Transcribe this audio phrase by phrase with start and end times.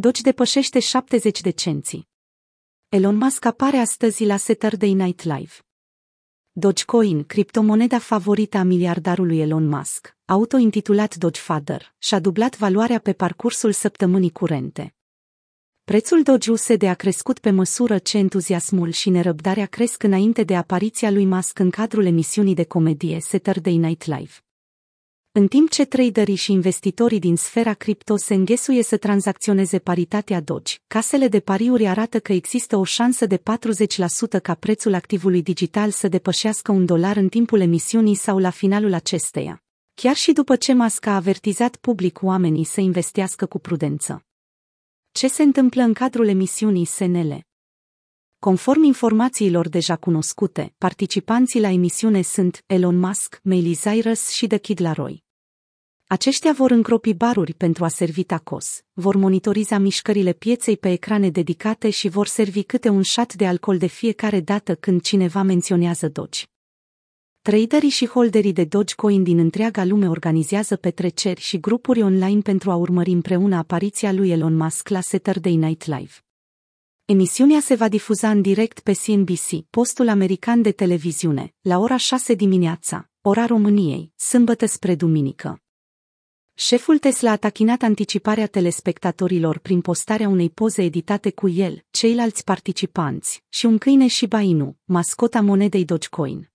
[0.00, 2.08] Doge depășește 70 de cenți.
[2.88, 5.52] Elon Musk apare astăzi la Saturday Night Live.
[6.52, 14.32] Dogecoin, criptomoneda favorită a miliardarului Elon Musk, auto-intitulat Dogefather, și-a dublat valoarea pe parcursul săptămânii
[14.32, 14.94] curente.
[15.84, 21.10] Prețul Doge USD a crescut pe măsură ce entuziasmul și nerăbdarea cresc înainte de apariția
[21.10, 24.32] lui Musk în cadrul emisiunii de comedie Saturday Night Live.
[25.38, 30.74] În timp ce traderii și investitorii din sfera cripto se înghesuie să tranzacționeze paritatea Doge,
[30.86, 33.42] casele de pariuri arată că există o șansă de 40%
[34.42, 39.62] ca prețul activului digital să depășească un dolar în timpul emisiunii sau la finalul acesteia.
[39.94, 44.24] Chiar și după ce Musk a avertizat public oamenii să investească cu prudență.
[45.10, 47.40] Ce se întâmplă în cadrul emisiunii SNL?
[48.38, 54.80] Conform informațiilor deja cunoscute, participanții la emisiune sunt Elon Musk, Miley Cyrus și The Kid
[54.80, 55.26] Laroi.
[56.10, 61.90] Aceștia vor încropi baruri pentru a servi tacos, vor monitoriza mișcările pieței pe ecrane dedicate
[61.90, 66.42] și vor servi câte un șat de alcool de fiecare dată când cineva menționează Doge.
[67.40, 72.74] Traderii și holderii de Dogecoin din întreaga lume organizează petreceri și grupuri online pentru a
[72.74, 76.12] urmări împreună apariția lui Elon Musk la Saturday Night Live.
[77.04, 82.34] Emisiunea se va difuza în direct pe CNBC, postul american de televiziune, la ora 6
[82.34, 85.62] dimineața, ora României, sâmbătă spre duminică.
[86.60, 93.44] Șeful Tesla a tachinat anticiparea telespectatorilor prin postarea unei poze editate cu el, ceilalți participanți,
[93.48, 96.50] și un câine Shiba Inu, mascota monedei Dogecoin.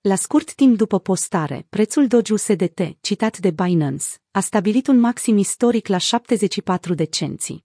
[0.00, 5.36] La scurt timp după postare, prețul Doge USDT, citat de Binance, a stabilit un maxim
[5.36, 7.64] istoric la 74 de cenți.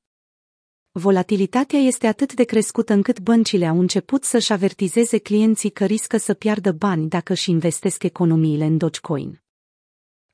[0.91, 6.33] Volatilitatea este atât de crescută încât băncile au început să-și avertizeze clienții că riscă să
[6.33, 9.41] piardă bani dacă își investesc economiile în Dogecoin.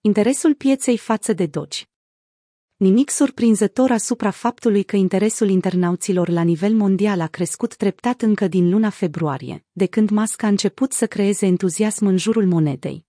[0.08, 1.84] Interesul pieței față de Doge
[2.76, 8.70] Nimic surprinzător asupra faptului că interesul internauților la nivel mondial a crescut treptat încă din
[8.70, 13.06] luna februarie, de când Musk a început să creeze entuziasm în jurul monedei.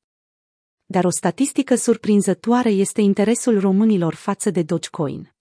[0.87, 5.35] Dar o statistică surprinzătoare este interesul românilor față de Dogecoin.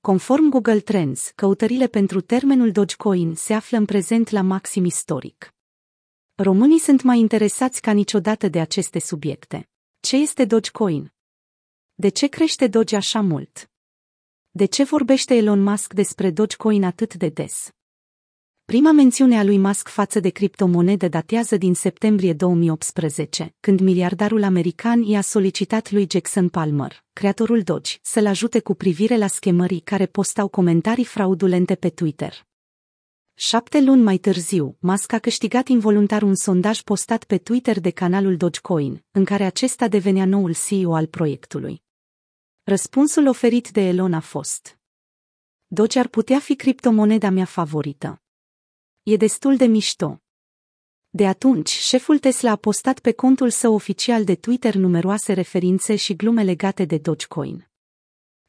[0.00, 5.54] Conform Google Trends, căutările pentru termenul Dogecoin se află în prezent la maxim istoric.
[6.34, 9.66] Românii sunt mai interesați ca niciodată de aceste subiecte.
[10.08, 11.12] Ce este Dogecoin?
[11.94, 13.70] De ce crește Doge așa mult?
[14.50, 17.70] De ce vorbește Elon Musk despre Dogecoin atât de des?
[18.64, 25.02] Prima mențiune a lui Musk față de criptomonede datează din septembrie 2018, când miliardarul american
[25.02, 30.48] i-a solicitat lui Jackson Palmer, creatorul Doge, să-l ajute cu privire la schemării care postau
[30.48, 32.50] comentarii fraudulente pe Twitter.
[33.34, 38.36] Șapte luni mai târziu, Musk a câștigat involuntar un sondaj postat pe Twitter de canalul
[38.36, 41.82] Dogecoin, în care acesta devenea noul CEO al proiectului.
[42.62, 44.78] Răspunsul oferit de Elon a fost
[45.66, 48.22] Doge ar putea fi criptomoneda mea favorită.
[49.02, 50.22] E destul de mișto.
[51.10, 56.16] De atunci, șeful Tesla a postat pe contul său oficial de Twitter numeroase referințe și
[56.16, 57.71] glume legate de Dogecoin.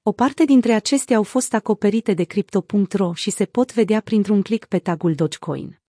[0.06, 4.66] O parte dintre acestea au fost acoperite de Crypto.ro și se pot vedea printr-un click
[4.66, 5.83] pe tagul Dogecoin.